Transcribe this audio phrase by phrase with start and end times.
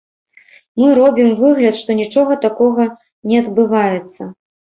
[0.83, 2.87] Мы робім выгляд, што нічога такога
[3.33, 4.21] не адбывацца.